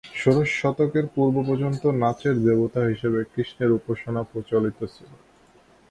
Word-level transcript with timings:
ষোড়শ 0.15 0.49
শতকের 0.59 1.05
পূর্ব 1.15 1.35
পর্যন্তও 1.47 1.91
'নাচের 1.93 2.35
দেবতা' 2.45 2.89
হিসেবে 2.91 3.19
কৃষ্ণের 3.31 3.71
উপাসনা 3.77 4.21
প্রচলিত 4.31 4.79
ছিল। 4.93 5.09